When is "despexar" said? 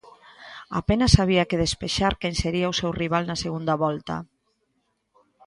1.65-2.13